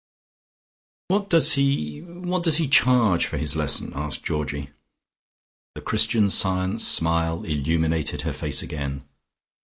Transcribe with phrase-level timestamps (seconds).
[1.09, 4.71] "What does he what does he charge for his lesson?" asked Georgie.
[5.75, 9.07] The Christian Science smile illuminated her face again.